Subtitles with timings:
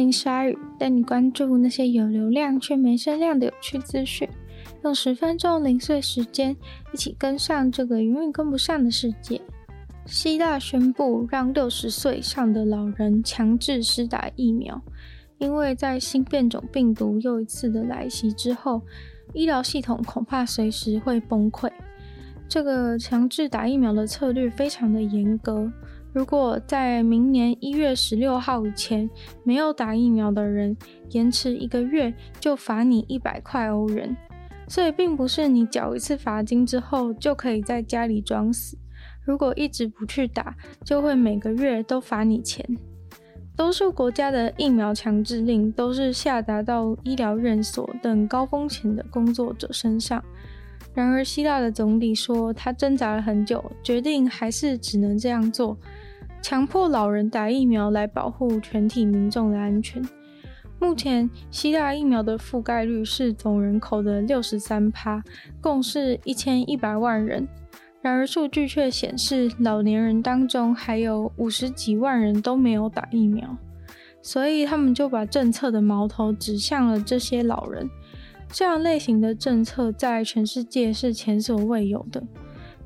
[0.00, 4.26] 欢迎光临鲨语，带你关注那些有流量却没声量的有趣资讯。
[4.82, 6.56] 用十分钟零碎时间，
[6.94, 9.38] 一起跟上这个永远跟不上的世界。
[10.06, 14.80] 希腊宣布让六十岁以上的老人强制施打疫苗，
[15.36, 18.80] 因为在新变种病毒又一次的来袭之后，
[19.34, 21.70] 医疗系统恐怕随时会崩溃。
[22.48, 25.70] 这个强制打疫苗的策略非常的严格，
[26.12, 29.08] 如果在明年一月十六号以前
[29.44, 30.76] 没有打疫苗的人，
[31.10, 34.16] 延迟一个月就罚你一百块欧元。
[34.66, 38.76] 所以并不是你缴一次罚金之后就可以在家里装死。
[39.24, 42.64] 如果一直不去打，就会每个月都罚你钱。
[43.56, 50.22] 多数国家的疫苗强制令都是下达到医疗院所等高风险的工作者身上。
[50.94, 55.76] 然而，希腊的总理说，他挣扎了很久，决定还是只能这样做，
[56.42, 60.02] 强迫老人打疫苗来保护全体民众的安全。
[60.78, 65.22] 目前，希腊疫苗的覆盖率是总人口的六十三趴，
[65.60, 67.46] 共是一千一百万人。
[68.00, 73.58] 然而，数据却显示，老年人当中还有五十几万人都没有打疫苗，
[74.22, 77.90] 所以他们就把政策的矛头指向了这些老人。
[78.48, 82.24] 这样类型的政策在全世界是前所未有的。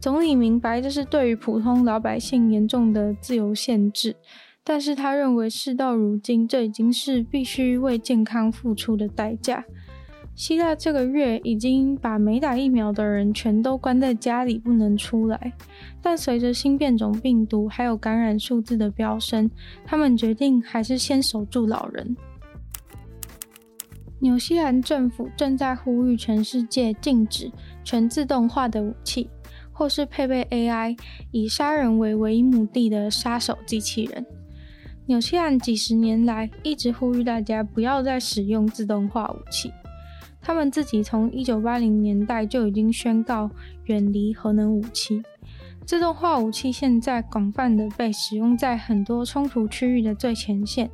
[0.00, 4.16] 总理明白这是对于普通老百姓严重的自由限制，
[4.64, 9.62] 但是他认为事到如今，这已经是必须为健康付出的代价。
[10.34, 15.52] 希腊这个月已经把没打疫苗的人全都关在家里，不能出来。
[16.00, 19.50] 但随着新变种病毒还有感染数字的飙升，
[19.84, 22.16] 他们决定还是先守住老人。
[24.20, 27.52] 纽西兰政府正在呼吁全世界禁止
[27.84, 29.28] 全自动化的武器，
[29.80, 30.94] 或是配备 AI
[31.30, 34.26] 以杀人为唯一目的的杀手机器人。
[35.06, 39.72] 纽西兰几十年来一直呼吁大家不要再使用自动化武器。
[40.38, 43.50] 他们自己从一九八零年代就已经宣告
[43.86, 45.22] 远离核能武器。
[45.86, 50.90] 自动化武器现在广泛的被使用在很多冲突区域的最前线，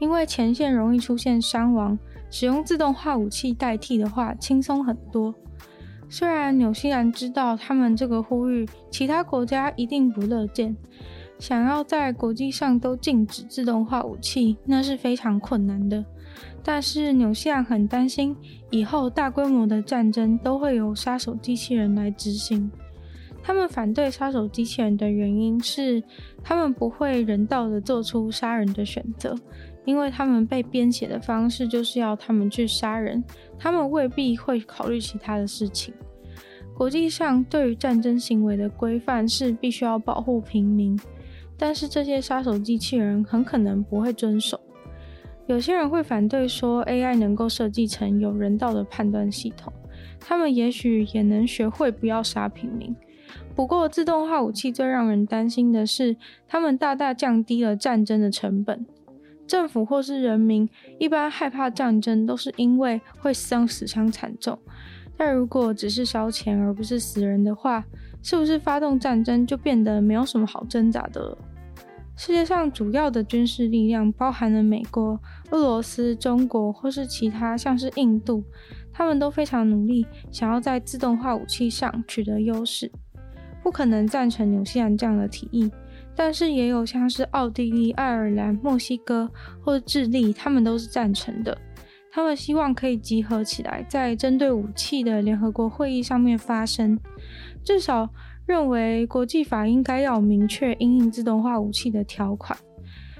[0.00, 1.96] 因为前线容易出现伤亡，
[2.28, 5.32] 使用自动化武器代替的话轻松很多。
[6.08, 10.76] 虽然纽西兰知道他们这个呼吁，其他国家一定不乐见，
[11.38, 16.04] 想要在国际上都禁止自动化武器，那是非常困难的。
[16.62, 18.36] 但是纽西兰很担心，
[18.70, 22.70] 以后大规模的战争都会由杀手机器人来执行。
[23.42, 26.02] 他们反对杀手机器人的原因是，
[26.42, 29.36] 他们不会人道的做出杀人的选择，
[29.86, 33.24] 因为他们被编写的方式就是要他们去杀人，
[33.58, 35.94] 他们未必会考虑其他的事情。
[36.74, 40.98] 国际上对于战争行为的规范是必须要保护平民，
[41.56, 44.60] 但是这些杀手机器人很可能不会遵守。
[45.46, 49.72] 有些人会反对说，AI 能够设计成有人道的判断系统，
[50.18, 52.94] 他们也许也能学会不要杀平民。
[53.54, 58.84] 不过，自动化武器最让人担心的是，他们大大降低了战争的成本。
[59.46, 60.68] 政府或是人民
[60.98, 64.58] 一般害怕战争，都是因为会伤死伤惨重。
[65.16, 67.84] 但如果只是烧钱而不是死人的话，
[68.22, 71.38] 是不是发动战争就变得没有什么好挣扎的了？
[72.18, 75.20] 世界上主要的军事力量包含了美国、
[75.50, 78.42] 俄罗斯、中国或是其他，像是印度，
[78.92, 82.90] 他们都非常努力，想要在自动化武器上取得优势。
[83.62, 85.70] 不可能赞成纽西兰这样的提议，
[86.16, 89.30] 但是也有像是奥地利、爱尔兰、墨西哥
[89.60, 91.56] 或智利，他们都是赞成的。
[92.10, 96.98] 他们希望可以集合起来，在针对武器的联合国会议上面发声，
[97.62, 98.08] 至少。
[98.46, 102.56] 认为国际法应该要明确应应自动化武器的条款。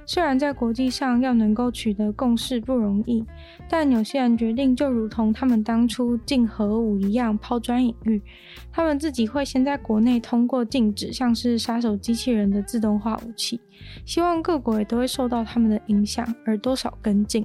[0.09, 3.25] 虽然在国际上要能够取得共识不容易，
[3.69, 8.23] 但纽西兰决定就如同他们当初禁核武一样抛砖引玉。
[8.73, 13.61] 他们自己会先在国内通过禁止像是杀手机器人的自动化武器，
[14.05, 17.45] 希望各国也都会受到他们的影响而多少跟进。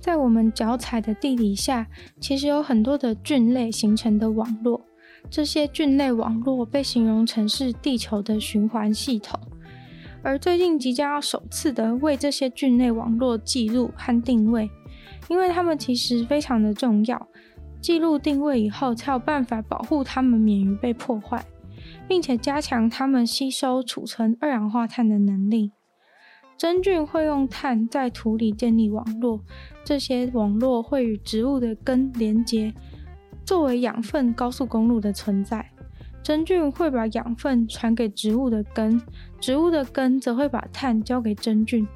[0.00, 1.86] 在我们脚踩的地底下，
[2.18, 4.80] 其实有很多的菌类形成的网络。
[5.28, 9.38] 这些菌类网络被形容成是地球的循环系统。
[10.26, 14.68] 而最近即将要首次的为这些菌类网络记录和定位，
[15.28, 17.28] 因为它们其实非常的重要。
[17.80, 21.46] 记录定位以后，才有办法保护它们免于被破坏，
[22.08, 25.70] 并且加强它们吸收、储存二氧化碳的能力。
[26.58, 29.44] 真菌会用碳在土里建立网络，
[29.84, 32.74] 这些网络会与植物的根连接，
[33.44, 35.70] 作为养分高速公路的存在。
[36.26, 39.00] 真菌会把养分传给植物的根，
[39.38, 41.86] 植物的根则会把碳交给真菌。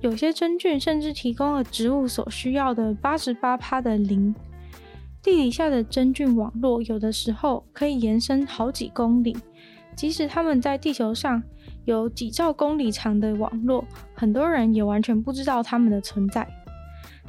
[0.00, 4.34] 有些真菌甚至提供了植物所需要的八十八趴的磷。
[5.22, 9.36] 地底下的真菌网络有的时候可以延伸好几公里，
[9.94, 11.40] 即使它们在地球上
[11.84, 13.84] 有几兆公里长的网络，
[14.16, 16.44] 很多人也完全不知道它们的存在。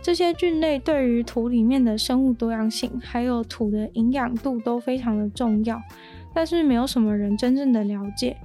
[0.02, 5.82] 这些菌类对于土里面的生物多样性，还有土的营养度都非常的重要，
[6.34, 8.38] 但是没有什么人真正的了解。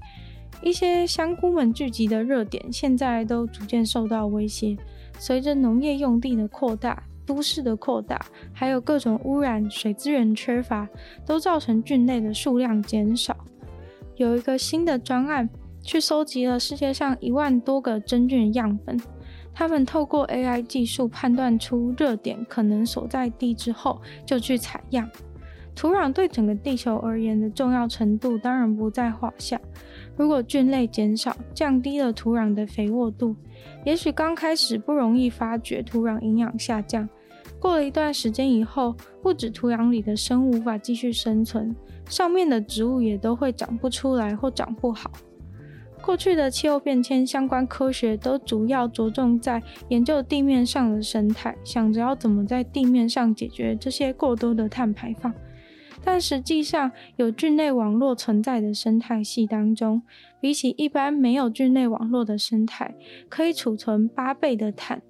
[0.63, 4.77] 一些香菇们聚集的热点，现在都逐渐受到威胁。
[5.19, 10.89] 随着农业用地的扩大、都市的扩大，还有各种污染、水资源缺乏，
[11.27, 13.37] 都造成菌类的数量减少。
[14.17, 15.49] 有一个新的专案，
[15.83, 19.01] 去收集了世界上一万多个真菌样本。
[19.55, 25.09] 他们透过 AI 技术判断出热点可能所在地之后，就去采样。
[25.75, 29.59] 土壤对整个地球而言的重要程度当然不在话下。
[30.17, 33.35] 如果菌类减少，降低了土壤的肥沃度，
[33.85, 37.09] 也许刚开始不容易发觉土壤营养下降。
[37.59, 41.75] 过了一段时间以后，不止土壤里的生物无法继续生存，
[42.07, 45.11] 上面的植物也都会长不出来或长不好。
[46.05, 55.33] 过去的气候变迁相关科学都主要着重在研究地面上的生态，想着要怎么在地面上解决这些过多的碳排放。
[56.05, 60.03] 但实际上，有菌类网络存在的生态系当中，
[60.41, 62.93] 比起一般没有菌类网络的生态，
[63.29, 65.01] 可以储存八倍的碳。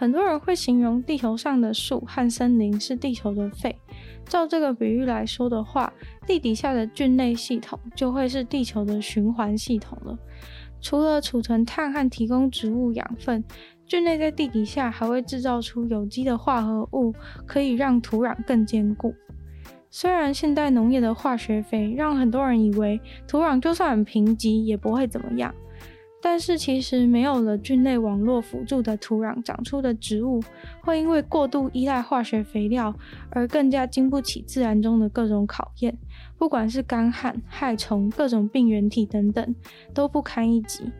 [0.00, 3.76] 很多人会形容地球上的树和森林是地球的肺。
[4.24, 5.92] 照这个比喻来说的话，
[6.26, 10.18] 地底下的菌类系统就会是地球的循环系统了。
[10.80, 13.44] 除了储存碳和提供植物养分，
[13.84, 17.12] 菌类在地底下还会制造出有机的化合物，
[17.44, 19.14] 可以让土壤更坚固。
[19.90, 22.98] 虽然现代农业的化学肥让很多人以为
[23.28, 25.54] 土壤就算很贫瘠也不会怎么样。
[26.22, 30.42] 但是其实没有了菌类网络辅助的土壤，长出的植物
[30.82, 32.94] 会因为过度依赖化学肥料
[33.30, 35.96] 而更加经不起自然中的各种考验，
[36.36, 39.54] 不管是干旱、害虫、各种病原体等等，
[39.94, 40.92] 都不堪一击。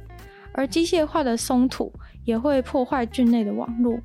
[0.52, 1.92] 而机械化的松土
[2.24, 4.00] 也会破坏菌类的网络，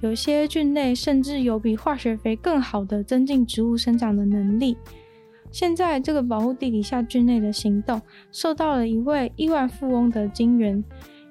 [0.00, 4.76] 有些菌类甚至有比化学肥更好的增进植物生长的能力。
[5.54, 8.02] 现在这个保护地底下菌类的行动
[8.32, 10.82] 受到了一位亿万富翁的金援。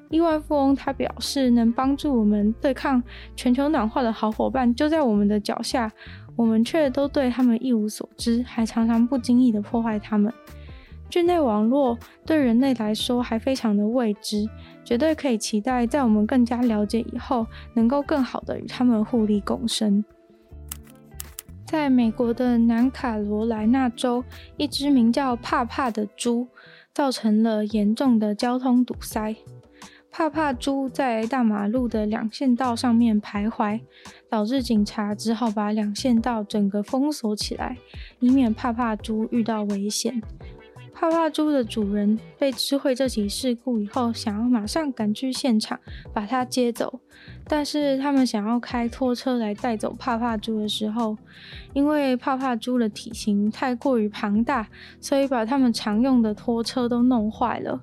[0.10, 3.04] 亿万富翁他表示，能帮助我们对抗
[3.36, 5.92] 全球暖化的好伙伴就在我们的脚下，
[6.38, 10.31] 我们却都对他们一无所知，还常常不经意地破坏他们。
[11.10, 14.48] 菌类网络对人类来说还非常的未知，
[14.86, 20.06] 绝对可以期待在我们更加了解以后，能够更好的与他们互利共生。
[21.74, 24.24] 在美国的南卡罗来纳州，
[24.58, 26.48] 一只名叫帕帕的猪
[26.94, 29.36] 造成了严重的交通堵塞。
[30.12, 33.82] 帕帕猪在大马路的两线道上面徘徊，
[34.30, 37.75] 导致警察只好把两线道整个封锁起来，
[38.20, 40.22] 以免帕帕猪遇到危险。
[41.03, 45.77] 帕帕猪的主人被知会这起事故以后，想要马上赶去现场
[46.13, 47.01] 把它接走，
[47.45, 51.17] 但是他们想要开拖车来带走帕帕猪的时候，
[51.74, 54.65] 因为帕帕猪的体型太过于庞大，
[55.01, 57.81] 所以把他们常用的拖车都弄坏了。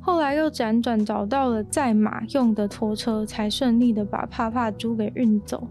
[0.00, 5.68] 后来又辗转找到了载马用的拖车，才顺利的把帕帕猪给运走。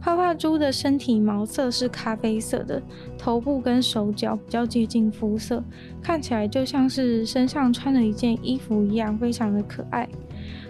[0.00, 2.82] 帕帕猪的身体毛色是咖啡色的，
[3.18, 5.62] 头部跟手脚比较接近肤色，
[6.02, 10.08] 看起来就像是身上穿了一件衣服一样，非常的可爱。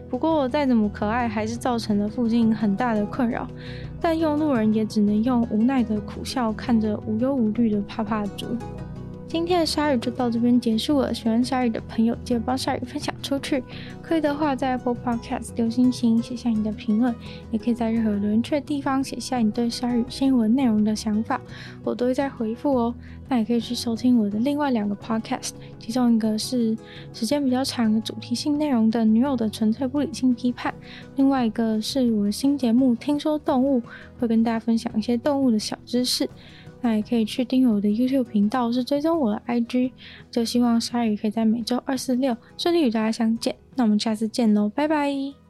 [0.08, 3.46] 不过再怎么可爱，还是造成了附近很大的困扰。
[4.00, 8.56] 但用路人也只能用无奈的苦笑看着无忧无虑的帕帕猪。
[9.30, 11.14] 今天的鲨鱼就到这边结束了。
[11.14, 13.62] 喜欢鲨鱼的朋友，记得帮鲨鱼分享出去。
[14.02, 17.14] 可以的话，在 Apple Podcast 留星星，写下你的评论，
[17.52, 21.40] 也可以在任何留言区的地方写下你对鲨鱼新闻内容的想法，
[21.84, 22.92] 我都会在回复哦。
[23.28, 26.76] 那也可以去收听我的另外两个 Podcast，其中一个是
[27.12, 30.72] 时间比较长主题性内容的《女友的纯粹不理性批判》，
[31.14, 33.80] 另外一个是我的新节目《听说动物》，
[34.18, 36.28] 会跟大家分享一些动物的小知识。
[36.80, 39.92] 那也可以去订阅我的 YouTube 频道，是追踪我的 IG。
[40.30, 43.54] 就希望鲨鱼可以在每周二、四、六顺利与大家相见。
[43.75, 45.50] 那我们下次见喽，拜拜。